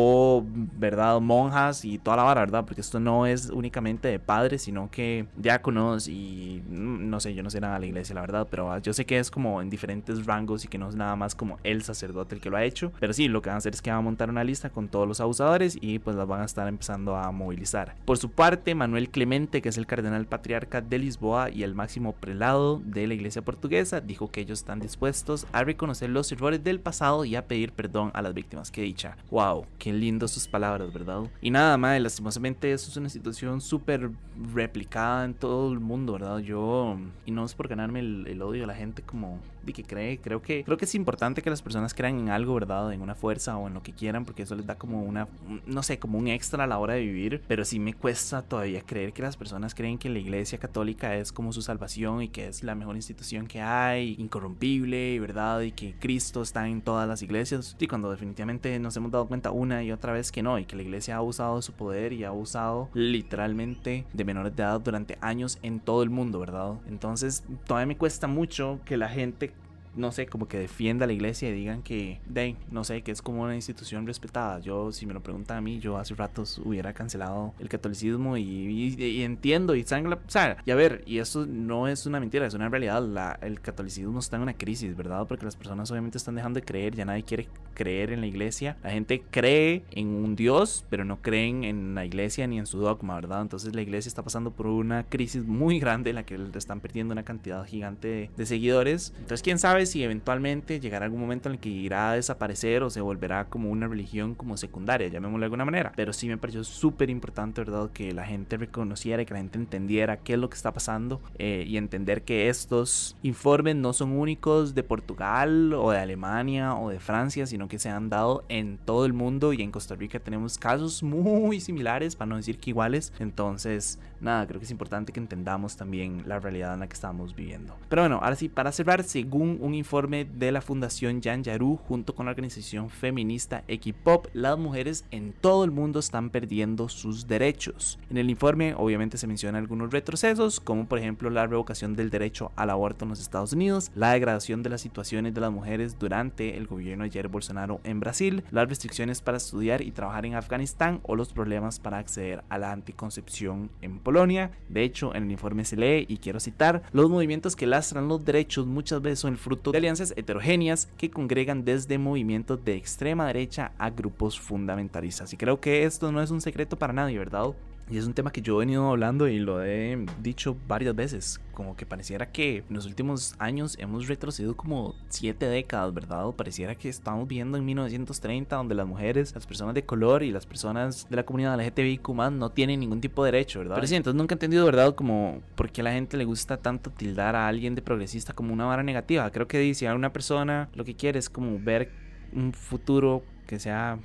¿verdad? 0.77 1.19
Monjas 1.21 1.85
y 1.85 1.97
toda 1.97 2.17
la 2.17 2.23
vara, 2.23 2.41
¿verdad? 2.41 2.65
Porque 2.65 2.81
esto 2.81 2.99
no 2.99 3.25
es 3.25 3.49
únicamente 3.49 4.07
de 4.07 4.19
padres, 4.19 4.63
sino 4.63 4.89
que 4.89 5.25
diáconos 5.35 6.07
y 6.07 6.61
mm, 6.69 7.09
no 7.09 7.19
sé, 7.19 7.33
yo 7.33 7.43
no 7.43 7.49
sé 7.49 7.61
nada 7.61 7.75
de 7.75 7.81
la 7.81 7.85
iglesia, 7.88 8.15
la 8.15 8.21
verdad, 8.21 8.47
pero 8.49 8.77
yo 8.79 8.93
sé 8.93 9.05
que 9.05 9.19
es 9.19 9.31
como 9.31 9.61
en 9.61 9.69
diferentes 9.69 10.25
rangos 10.25 10.65
y 10.65 10.67
que 10.67 10.77
no 10.77 10.89
es 10.89 10.95
nada 10.95 11.15
más 11.15 11.35
como 11.35 11.57
el 11.63 11.83
sacerdote 11.83 12.35
el 12.35 12.41
que 12.41 12.49
lo 12.49 12.57
ha 12.57 12.63
hecho. 12.63 12.91
Pero 12.99 13.13
sí, 13.13 13.27
lo 13.27 13.41
que 13.41 13.49
van 13.49 13.55
a 13.55 13.57
hacer 13.57 13.73
es 13.73 13.81
que 13.81 13.89
van 13.89 13.99
a 13.99 14.03
montar 14.03 14.29
una 14.29 14.43
lista 14.43 14.69
con 14.69 14.88
todos 14.88 15.07
los 15.07 15.21
abusadores 15.21 15.77
y 15.79 15.99
pues 15.99 16.15
las 16.15 16.27
van 16.27 16.41
a 16.41 16.45
estar 16.45 16.67
empezando 16.67 17.15
a 17.15 17.31
movilizar. 17.31 17.95
Por 18.05 18.17
su 18.17 18.31
parte, 18.31 18.75
Manuel 18.75 19.09
Clemente, 19.09 19.61
que 19.61 19.69
es 19.69 19.77
el 19.77 19.88
cardenal 19.88 20.25
patriarca 20.25 20.81
de 20.81 20.99
Lisboa 20.99 21.49
y 21.49 21.63
el 21.63 21.75
máximo 21.75 22.13
prelado 22.13 22.81
de 22.83 23.07
la 23.07 23.13
iglesia 23.13 23.41
portuguesa, 23.41 24.01
dijo 24.01 24.31
que 24.31 24.41
ellos 24.41 24.59
están 24.59 24.79
dispuestos 24.79 25.47
a 25.51 25.63
reconocer 25.63 26.09
los 26.09 26.31
errores 26.31 26.63
del 26.63 26.79
pasado 26.79 27.25
y 27.25 27.35
a 27.35 27.47
pedir 27.47 27.71
perdón 27.71 28.11
a 28.13 28.21
las 28.21 28.33
víctimas. 28.33 28.71
Que 28.71 28.81
dicha, 28.81 29.17
wow, 29.29 29.65
Qué 29.81 29.92
lindo 29.92 30.28
sus 30.28 30.48
palabras, 30.48 30.94
¿verdad? 30.94 31.24
Y 31.42 31.50
nada, 31.50 31.75
más, 31.75 32.00
lastimosamente 32.00 32.72
eso 32.72 32.92
es 32.92 32.98
una 32.98 33.10
situación 33.10 33.62
súper 33.62 34.12
replicada 34.54 35.25
en 35.25 35.33
todo 35.33 35.74
el 35.74 35.80
mundo, 35.80 36.13
¿verdad? 36.13 36.38
Yo, 36.38 37.00
y 37.25 37.31
no 37.31 37.44
es 37.44 37.56
por 37.56 37.68
ganarme 37.68 38.01
el, 38.01 38.42
odio 38.44 38.62
de 38.62 38.68
la 38.68 38.75
gente 38.75 39.01
como 39.01 39.39
de 39.63 39.74
que 39.74 39.84
cree, 39.84 40.19
creo 40.19 40.42
que 40.42 40.63
creo 40.63 40.78
que 40.78 40.86
es 40.86 40.96
importante 40.96 41.42
que 41.42 41.50
las 41.50 41.62
personas 41.62 41.94
crean 41.94 42.19
en 42.19 42.30
algo, 42.30 42.54
¿verdad? 42.56 42.92
En 42.94 43.02
una 43.02 43.16
fuerza 43.16 43.58
o 43.58 43.68
en 43.68 43.74
lo 43.74 43.84
que 43.84 43.94
quieran, 43.94 44.25
porque 44.25 44.44
eso 44.44 44.56
les 44.56 44.66
da 44.66 44.75
como 44.75 45.04
una, 45.04 45.28
no 45.66 45.84
sé, 45.84 46.00
como 46.00 46.18
un 46.18 46.28
extra 46.28 46.63
a 46.63 46.68
la 46.68 46.78
hora 46.78 46.96
de 46.96 47.02
vivir, 47.02 47.42
pero 47.48 47.66
sí 47.66 47.80
me 47.80 47.94
cuesta 47.94 48.42
todavía 48.42 48.81
creer 48.81 49.13
que 49.13 49.22
las 49.22 49.38
personas 49.38 49.75
creen 49.75 49.98
que 49.98 50.10
la 50.10 50.19
iglesia 50.19 50.58
católica 50.58 51.16
es 51.16 51.31
como 51.31 51.54
su 51.54 51.62
salvación 51.62 52.24
y 52.24 52.30
que 52.30 52.48
es 52.48 52.63
la 52.63 52.75
mejor 52.75 52.96
institución 52.96 53.48
que 53.48 53.62
hay, 53.62 54.16
incorrompible, 54.18 55.19
¿verdad? 55.19 55.62
Y 55.62 55.72
que 55.72 55.96
Cristo 56.00 56.42
está 56.42 56.68
en 56.68 56.81
todas 56.81 57.08
las 57.08 57.22
iglesias, 57.22 57.75
y 57.80 57.88
cuando 57.88 58.12
definitivamente 58.12 58.78
nos 58.80 58.96
hemos 58.98 59.12
dado 59.12 59.28
cuenta 59.28 59.52
una 59.52 59.84
y 59.84 59.92
otra 59.92 60.13
vez 60.13 60.31
que 60.31 60.44
no, 60.44 60.60
y 60.60 60.66
que 60.66 60.75
la 60.75 60.84
iglesia 60.84 61.16
ha 61.16 61.18
abusado 61.18 61.58
de 61.58 61.62
su 61.62 61.74
poder 61.74 62.13
y 62.13 62.24
ha 62.24 62.30
abusado 62.30 62.90
literalmente 62.94 64.06
de 64.13 64.25
menores 64.25 64.56
de 64.56 64.63
edad 64.63 64.80
durante 64.81 65.18
años 65.22 65.60
en 65.62 65.80
todo 65.80 66.04
el 66.04 66.10
mundo, 66.10 66.40
¿verdad? 66.40 66.75
Entonces 66.88 67.44
todavía 67.66 67.88
me 67.88 67.98
cuesta 67.98 68.28
mucho 68.28 68.80
que 68.86 68.98
la 68.98 69.10
gente 69.10 69.54
no 69.95 70.11
sé, 70.11 70.25
como 70.27 70.47
que 70.47 70.57
defienda 70.57 71.05
a 71.05 71.07
la 71.07 71.13
iglesia 71.13 71.49
y 71.49 71.53
digan 71.53 71.81
que, 71.83 72.19
de, 72.25 72.55
no 72.69 72.83
sé, 72.83 73.01
que 73.01 73.11
es 73.11 73.21
como 73.21 73.43
una 73.43 73.55
institución 73.55 74.07
respetada. 74.07 74.59
Yo, 74.59 74.91
si 74.91 75.05
me 75.05 75.13
lo 75.13 75.21
preguntan 75.21 75.57
a 75.57 75.61
mí, 75.61 75.79
yo 75.79 75.97
hace 75.97 76.15
ratos 76.15 76.61
hubiera 76.63 76.93
cancelado 76.93 77.53
el 77.59 77.69
catolicismo 77.69 78.38
y, 78.38 79.24
entiendo 79.24 79.75
y 79.75 79.83
sangre, 79.83 80.15
o 80.15 80.29
sea, 80.29 80.57
y 80.65 80.71
a 80.71 80.75
ver, 80.75 81.03
y 81.05 81.19
eso 81.19 81.45
no 81.45 81.88
es 81.88 82.05
una 82.05 82.19
mentira, 82.19 82.45
es 82.45 82.53
una 82.53 82.69
realidad. 82.69 83.01
El 83.41 83.60
catolicismo 83.62 84.19
está 84.19 84.38
en 84.38 84.43
una 84.43 84.53
crisis, 84.53 84.95
¿verdad? 84.95 85.27
Porque 85.27 85.45
las 85.45 85.55
personas 85.55 85.91
obviamente 85.91 86.17
están 86.17 86.36
dejando 86.36 86.60
de 86.60 86.65
creer, 86.65 86.95
ya 86.95 87.05
nadie 87.05 87.24
quiere 87.24 87.48
creer 87.74 88.12
en 88.12 88.21
la 88.21 88.27
iglesia. 88.27 88.77
La 88.83 88.91
gente 88.91 89.24
cree 89.29 89.83
en 89.91 90.07
un 90.07 90.36
Dios, 90.36 90.86
pero 90.89 91.05
no 91.05 91.21
creen 91.21 91.63
en 91.63 91.95
la 91.95 92.05
iglesia 92.05 92.48
ni 92.48 92.60
en 92.60 92.65
su 92.65 92.79
dogma, 92.79 93.15
¿verdad? 93.15 93.41
Entonces 93.41 93.75
la 93.75 93.81
iglesia 93.81 94.10
está 94.10 94.24
pasando 94.24 94.51
por 94.51 94.67
una 94.67 95.03
crisis 95.03 95.45
muy 95.45 95.79
grande 95.79 96.12
en 96.12 96.15
la 96.17 96.24
que 96.24 96.39
están 96.55 96.79
perdiendo 96.79 97.12
una 97.12 97.24
cantidad 97.24 97.65
gigante 97.65 98.07
de, 98.07 98.29
de 98.36 98.45
seguidores. 98.45 99.13
Entonces, 99.17 99.41
quién 99.41 99.60
sabe 99.60 99.80
si 99.85 100.03
eventualmente 100.03 100.79
llegará 100.79 101.05
algún 101.05 101.21
momento 101.21 101.50
en 101.50 101.55
el 101.55 101.59
que 101.59 101.69
irá 101.69 102.11
a 102.11 102.15
desaparecer 102.15 102.83
o 102.83 102.89
se 102.89 103.01
volverá 103.01 103.45
como 103.45 103.69
una 103.69 103.88
religión 103.88 104.35
como 104.35 104.57
secundaria, 104.57 105.07
llamémoslo 105.07 105.39
de 105.39 105.45
alguna 105.45 105.65
manera. 105.65 105.91
Pero 105.95 106.13
sí 106.13 106.27
me 106.27 106.38
pareció 106.38 106.63
súper 106.63 107.09
importante, 107.09 107.61
¿verdad? 107.61 107.89
Que 107.91 108.13
la 108.13 108.25
gente 108.25 108.57
reconociera 108.57 109.25
que 109.25 109.33
la 109.33 109.39
gente 109.39 109.57
entendiera 109.57 110.17
qué 110.17 110.33
es 110.33 110.39
lo 110.39 110.50
que 110.50 110.55
está 110.55 110.73
pasando 110.73 111.21
eh, 111.38 111.65
y 111.67 111.77
entender 111.77 112.23
que 112.23 112.50
estos 112.50 113.15
informes 113.23 113.75
no 113.75 113.93
son 113.93 114.11
únicos 114.11 114.75
de 114.75 114.83
Portugal 114.83 115.73
o 115.73 115.91
de 115.91 116.00
Alemania 116.00 116.75
o 116.75 116.89
de 116.89 117.00
Francia, 117.00 117.45
sino 117.45 117.67
que 117.67 117.79
se 117.79 117.89
han 117.89 118.09
dado 118.09 118.43
en 118.50 118.77
todo 118.77 119.05
el 119.05 119.13
mundo 119.13 119.53
y 119.53 119.61
en 119.61 119.71
Costa 119.71 119.95
Rica 119.95 120.19
tenemos 120.19 120.57
casos 120.57 121.03
muy 121.03 121.59
similares, 121.59 122.15
para 122.15 122.29
no 122.29 122.38
decir 122.38 122.57
que 122.57 122.71
iguales. 122.71 123.13
Entonces, 123.19 124.00
nada, 124.19 124.47
creo 124.47 124.59
que 124.59 124.65
es 124.65 124.71
importante 124.71 125.11
que 125.11 125.19
entendamos 125.19 125.77
también 125.77 126.23
la 126.25 126.39
realidad 126.39 126.73
en 126.73 126.81
la 126.81 126.88
que 126.88 126.93
estamos 126.93 127.35
viviendo. 127.35 127.75
Pero 127.89 128.03
bueno, 128.03 128.19
ahora 128.21 128.35
sí, 128.35 128.50
para 128.50 128.71
cerrar, 128.71 129.03
según 129.03 129.57
un 129.61 129.71
un 129.72 129.75
informe 129.75 130.25
de 130.25 130.51
la 130.51 130.60
Fundación 130.60 131.22
Jan 131.22 131.46
Yaru 131.46 131.78
junto 131.78 132.13
con 132.13 132.25
la 132.25 132.32
organización 132.32 132.90
feminista 132.90 133.63
Equipop, 133.70 134.28
las 134.34 134.58
mujeres 134.58 135.06
en 135.12 135.32
todo 135.32 135.63
el 135.63 135.72
mundo 135.72 136.00
están 136.00 136.30
perdiendo 136.30 136.90
sus 136.90 137.25
derechos. 137.25 137.98
En 138.10 138.18
el 138.18 138.30
informe 138.30 138.74
obviamente 138.75 139.18
se 139.18 139.28
menciona 139.28 139.60
algunos 139.60 139.92
retrocesos, 139.92 140.60
como 140.60 140.88
por 140.88 141.00
ejemplo 141.00 141.30
la 141.30 141.48
revocación 141.48 141.96
del 141.96 142.10
derecho 142.10 142.51
al 142.58 142.70
aborto 142.70 143.06
en 143.06 143.10
los 143.10 143.22
Estados 143.22 143.54
Unidos, 143.54 143.92
la 143.96 144.12
degradación 144.12 144.62
de 144.62 144.72
las 144.72 144.82
situaciones 144.82 145.34
de 145.34 145.40
las 145.40 145.54
mujeres 145.54 145.98
durante 145.98 146.58
el 146.58 146.68
gobierno 146.68 147.06
de 147.06 147.12
Jair 147.12 147.30
Bolsonaro 147.30 147.80
en 147.86 148.01
Brasil, 148.01 148.44
las 148.51 148.68
restricciones 148.68 149.22
para 149.22 149.38
estudiar 149.38 149.82
y 149.82 149.92
trabajar 149.92 150.25
en 150.25 150.36
Afganistán 150.36 151.00
o 151.04 151.16
los 151.16 151.32
problemas 151.32 151.80
para 151.80 151.98
acceder 151.98 152.44
a 152.50 152.58
la 152.58 152.74
anticoncepción 152.74 153.72
en 153.82 154.00
Polonia. 154.00 154.51
De 154.68 154.84
hecho, 154.84 155.16
en 155.16 155.24
el 155.24 155.32
informe 155.32 155.63
se 155.63 155.78
lee, 155.78 156.06
y 156.10 156.18
quiero 156.18 156.42
citar, 156.42 156.84
los 156.92 157.10
movimientos 157.10 157.56
que 157.56 157.68
lastran 157.68 158.10
los 158.10 158.25
derechos 158.25 158.68
muchas 158.68 159.01
veces 159.01 159.20
son 159.20 159.32
el 159.32 159.38
fruto 159.38 159.61
de 159.70 159.77
alianzas 159.77 160.13
heterogéneas 160.15 160.88
que 160.98 161.12
congregan 161.12 161.63
desde 161.63 161.98
movimientos 161.98 162.63
de 162.63 162.75
extrema 162.75 163.27
derecha 163.27 163.74
a 163.77 163.89
grupos 163.89 164.39
fundamentalistas. 164.39 165.34
Y 165.34 165.38
creo 165.38 165.60
que 165.60 165.84
esto 165.84 166.12
no 166.12 166.22
es 166.22 166.32
un 166.32 166.41
secreto 166.41 166.77
para 166.77 166.94
nadie, 166.94 167.20
¿verdad? 167.20 167.53
Y 167.91 167.98
es 167.98 168.07
un 168.07 168.13
tema 168.13 168.31
que 168.31 168.41
yo 168.41 168.55
he 168.55 168.60
venido 168.60 168.89
hablando 168.89 169.27
y 169.27 169.38
lo 169.38 169.62
he 169.65 170.05
dicho 170.21 170.55
varias 170.65 170.95
veces, 170.95 171.41
como 171.53 171.75
que 171.75 171.86
pareciera 171.86 172.31
que 172.31 172.60
en 172.60 172.74
los 172.74 172.86
últimos 172.86 173.36
años 173.38 173.75
hemos 173.79 174.07
retrocedido 174.07 174.55
como 174.55 174.95
siete 175.10 175.48
décadas, 175.48 175.93
¿verdad? 175.93 176.25
Pareciera 176.31 176.74
que 176.75 176.88
estamos 176.88 177.27
viendo 177.27 177.57
en 177.57 177.65
1930 177.65 178.55
donde 178.55 178.75
las 178.75 178.88
mujeres, 178.88 179.36
las 179.36 179.45
personas 179.45 179.75
de 179.75 179.83
color 179.83 180.24
y 180.24 180.31
las 180.31 180.45
personas 180.45 181.05
de 181.10 181.17
la 181.17 181.24
comunidad 181.24 181.60
LGTBIQ 181.60 182.10
no 182.31 182.50
tienen 182.50 182.79
ningún 182.79 183.01
tipo 183.01 183.25
de 183.25 183.33
derecho, 183.33 183.60
¿verdad? 183.60 183.75
Pero 183.75 183.88
sí, 183.88 183.95
entonces 183.95 184.17
nunca 184.17 184.36
he 184.36 184.38
entendido, 184.38 184.65
¿verdad? 184.65 184.95
Como 184.95 185.41
por 185.55 185.69
qué 185.69 185.81
a 185.81 185.83
la 185.83 185.91
gente 185.91 186.15
le 186.15 186.24
gusta 186.24 186.55
tanto 186.55 186.91
tildar 186.91 187.36
a 187.36 187.50
alguien 187.50 187.75
de 187.75 187.81
progresista 187.81 188.31
como 188.31 188.53
una 188.53 188.63
vara 188.63 188.83
negativa. 188.83 189.29
Creo 189.31 189.50
que 189.50 189.60
dice 189.60 189.89
a 189.89 189.95
una 189.95 190.13
persona 190.13 190.69
lo 190.75 190.86
que 190.86 190.95
quiere 190.95 191.19
es 191.19 191.29
como 191.29 191.60
ver 191.60 191.91
un 192.31 192.53
futuro 192.53 193.21
que 193.48 193.60
sea 193.60 194.00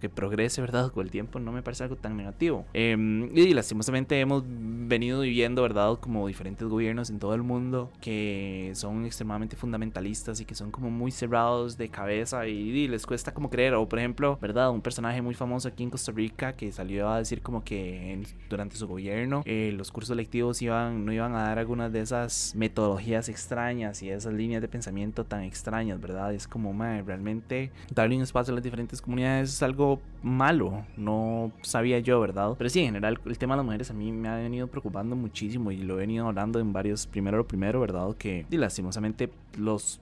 que 0.00 0.08
progrese, 0.08 0.60
¿verdad? 0.60 0.90
Con 0.94 1.04
el 1.04 1.10
tiempo 1.10 1.38
no 1.38 1.52
me 1.52 1.62
parece 1.62 1.84
algo 1.84 1.96
tan 1.96 2.16
negativo. 2.16 2.66
Em, 2.72 3.36
y 3.36 3.52
lastimosamente 3.54 4.18
hemos 4.20 4.42
venido 4.46 5.20
viviendo, 5.20 5.62
¿verdad? 5.62 5.98
Como 6.00 6.26
diferentes 6.26 6.66
gobiernos 6.66 7.10
en 7.10 7.18
todo 7.18 7.34
el 7.34 7.42
mundo 7.42 7.90
que 8.00 8.72
son 8.74 9.04
extremadamente 9.04 9.56
fundamentalistas 9.56 10.40
y 10.40 10.44
que 10.44 10.54
son 10.54 10.70
como 10.70 10.90
muy 10.90 11.10
cerrados 11.10 11.76
de 11.76 11.88
cabeza 11.88 12.46
y, 12.46 12.88
les 12.88 13.06
cuesta 13.06 13.32
como 13.32 13.50
creer. 13.50 13.74
O 13.74 13.88
por 13.88 13.98
ejemplo, 13.98 14.38
¿verdad? 14.40 14.70
Un 14.70 14.80
personaje 14.80 15.22
muy 15.22 15.34
famoso 15.34 15.68
aquí 15.68 15.82
en 15.82 15.90
Costa 15.90 16.12
Rica 16.12 16.54
que 16.54 16.70
salió 16.72 17.08
a 17.08 17.18
decir 17.18 17.42
como 17.42 17.64
que 17.64 18.22
durante 18.48 18.76
su 18.76 18.86
gobierno 18.86 19.42
eh, 19.44 19.72
los 19.76 19.90
cursos 19.90 20.16
lectivos 20.16 20.62
iban, 20.62 21.04
no 21.04 21.12
iban 21.12 21.34
a 21.34 21.42
dar 21.42 21.58
algunas 21.58 21.92
de 21.92 22.00
esas 22.00 22.54
metodologías 22.54 23.28
extrañas 23.28 24.02
y 24.02 24.10
esas 24.10 24.32
líneas 24.32 24.62
de 24.62 24.68
pensamiento 24.68 25.24
tan 25.24 25.42
extrañas, 25.42 26.00
¿verdad? 26.00 26.32
Es 26.32 26.46
como, 26.46 26.72
madre, 26.72 27.02
realmente 27.02 27.70
darle 27.92 28.16
un 28.16 28.22
espacio 28.22 28.52
a 28.52 28.56
las 28.56 28.64
diferentes 28.64 29.00
comunidades 29.02 29.50
es 29.50 29.62
algo 29.62 29.75
malo, 30.22 30.84
no 30.96 31.52
sabía 31.62 31.98
yo, 32.00 32.20
¿verdad? 32.20 32.54
Pero 32.58 32.70
sí, 32.70 32.80
en 32.80 32.86
general 32.86 33.20
el 33.24 33.38
tema 33.38 33.54
de 33.54 33.58
las 33.58 33.66
mujeres 33.66 33.90
a 33.90 33.94
mí 33.94 34.12
me 34.12 34.28
ha 34.28 34.36
venido 34.36 34.66
preocupando 34.66 35.16
muchísimo 35.16 35.70
y 35.70 35.78
lo 35.78 35.94
he 35.94 35.98
venido 35.98 36.26
hablando 36.26 36.58
en 36.58 36.72
varios, 36.72 37.06
primero 37.06 37.36
lo 37.36 37.46
primero, 37.46 37.80
¿verdad? 37.80 38.16
Que 38.16 38.46
lastimosamente 38.50 39.30
los 39.58 40.00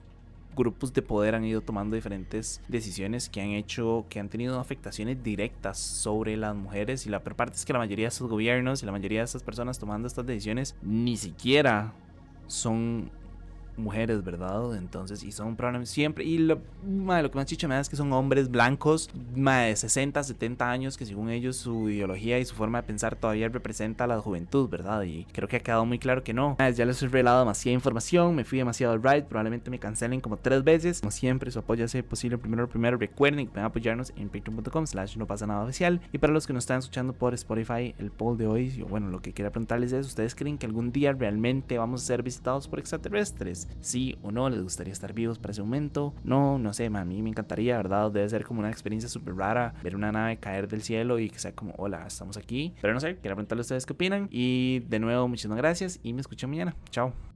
grupos 0.55 0.93
de 0.93 1.01
poder 1.01 1.35
han 1.35 1.43
ido 1.45 1.61
tomando 1.61 1.95
diferentes 1.95 2.61
decisiones 2.67 3.29
que 3.29 3.41
han 3.41 3.49
hecho, 3.49 4.05
que 4.09 4.19
han 4.19 4.29
tenido 4.29 4.59
afectaciones 4.59 5.21
directas 5.21 5.77
sobre 5.77 6.37
las 6.37 6.55
mujeres 6.55 7.05
y 7.05 7.09
la 7.09 7.21
parte 7.23 7.57
es 7.57 7.65
que 7.65 7.73
la 7.73 7.79
mayoría 7.79 8.05
de 8.05 8.09
estos 8.09 8.29
gobiernos 8.29 8.81
y 8.81 8.85
la 8.85 8.91
mayoría 8.91 9.19
de 9.19 9.25
estas 9.25 9.43
personas 9.43 9.77
tomando 9.77 10.07
estas 10.07 10.25
decisiones 10.25 10.75
ni 10.81 11.17
siquiera 11.17 11.93
son 12.47 13.11
mujeres, 13.77 14.23
¿verdad? 14.23 14.75
Entonces, 14.75 15.23
y 15.23 15.31
son 15.31 15.55
problemas 15.55 15.89
siempre. 15.89 16.23
Y 16.23 16.37
lo, 16.37 16.59
lo 16.85 17.31
que 17.31 17.35
más 17.35 17.45
chicha 17.45 17.67
me 17.67 17.75
da 17.75 17.81
es 17.81 17.89
que 17.89 17.95
son 17.95 18.11
hombres 18.13 18.49
blancos, 18.49 19.09
de 19.35 19.75
60, 19.75 20.23
70 20.23 20.69
años, 20.69 20.97
que 20.97 21.05
según 21.05 21.29
ellos 21.29 21.57
su 21.57 21.89
ideología 21.89 22.39
y 22.39 22.45
su 22.45 22.55
forma 22.55 22.81
de 22.81 22.87
pensar 22.87 23.15
todavía 23.15 23.49
representa 23.49 24.05
a 24.05 24.07
la 24.07 24.19
juventud, 24.19 24.69
¿verdad? 24.69 25.03
Y 25.03 25.25
creo 25.31 25.47
que 25.47 25.57
ha 25.57 25.59
quedado 25.59 25.85
muy 25.85 25.99
claro 25.99 26.23
que 26.23 26.33
no. 26.33 26.57
Ya 26.75 26.85
les 26.85 27.01
he 27.01 27.05
revelado 27.05 27.39
demasiada 27.39 27.73
información, 27.73 28.35
me 28.35 28.43
fui 28.43 28.57
demasiado 28.57 28.93
al 28.93 29.03
right, 29.03 29.25
probablemente 29.25 29.69
me 29.69 29.79
cancelen 29.79 30.21
como 30.21 30.37
tres 30.37 30.63
veces. 30.63 31.01
Como 31.01 31.11
siempre, 31.11 31.51
su 31.51 31.59
apoyo 31.59 31.85
hace 31.85 32.03
posible 32.03 32.37
primero, 32.37 32.67
primero. 32.67 32.97
Recuerden 32.97 33.45
que 33.45 33.51
pueden 33.51 33.65
apoyarnos 33.65 34.13
en 34.15 34.29
patreon.com 34.29 34.87
slash 34.87 35.17
no 35.17 35.27
pasa 35.27 35.47
nada 35.47 35.63
oficial. 35.63 36.01
Y 36.11 36.17
para 36.17 36.33
los 36.33 36.47
que 36.47 36.53
nos 36.53 36.63
están 36.63 36.79
escuchando 36.79 37.13
por 37.13 37.33
Spotify, 37.33 37.95
el 37.97 38.11
poll 38.11 38.37
de 38.37 38.47
hoy, 38.47 38.83
bueno, 38.89 39.09
lo 39.09 39.21
que 39.21 39.33
quería 39.33 39.51
preguntarles 39.51 39.91
es, 39.91 40.07
¿ustedes 40.07 40.35
creen 40.35 40.57
que 40.57 40.65
algún 40.65 40.91
día 40.91 41.13
realmente 41.13 41.77
vamos 41.77 42.03
a 42.03 42.05
ser 42.05 42.23
visitados 42.23 42.67
por 42.67 42.79
extraterrestres? 42.79 43.64
Sí 43.81 44.17
o 44.21 44.31
no, 44.31 44.49
les 44.49 44.61
gustaría 44.61 44.93
estar 44.93 45.13
vivos 45.13 45.39
para 45.39 45.51
ese 45.51 45.61
momento. 45.61 46.13
No, 46.23 46.57
no 46.57 46.73
sé, 46.73 46.85
a 46.85 47.05
mí 47.05 47.21
me 47.21 47.29
encantaría, 47.29 47.77
¿verdad? 47.77 48.11
Debe 48.11 48.27
ser 48.29 48.45
como 48.45 48.59
una 48.59 48.69
experiencia 48.69 49.09
súper 49.09 49.35
rara 49.35 49.73
ver 49.83 49.95
una 49.95 50.11
nave 50.11 50.37
caer 50.37 50.67
del 50.67 50.81
cielo 50.81 51.19
y 51.19 51.29
que 51.29 51.39
sea 51.39 51.53
como, 51.53 51.73
hola, 51.77 52.05
estamos 52.07 52.37
aquí. 52.37 52.73
Pero 52.81 52.93
no 52.93 52.99
sé, 52.99 53.17
quiero 53.17 53.35
preguntarle 53.35 53.61
a 53.61 53.63
ustedes 53.63 53.85
qué 53.85 53.93
opinan. 53.93 54.27
Y 54.31 54.79
de 54.87 54.99
nuevo, 54.99 55.27
muchísimas 55.27 55.57
gracias 55.57 55.99
y 56.03 56.13
me 56.13 56.21
escucho 56.21 56.47
mañana. 56.47 56.75
Chao. 56.89 57.34